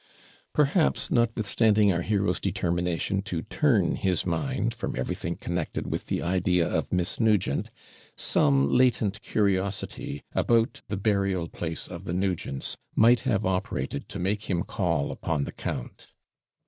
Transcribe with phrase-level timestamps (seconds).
[0.51, 6.67] Perhaps, notwithstanding our hero's determination to turn his mind from everything connected with the idea
[6.67, 7.69] of Miss Nugent,
[8.17, 14.49] some latent curiosity about the burial place of the Nugents might have operated to make
[14.49, 16.07] him call upon the count.